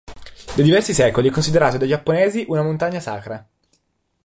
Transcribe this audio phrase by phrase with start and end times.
[0.55, 3.47] Da diversi secoli è considerato dai giapponesi una montagna sacra.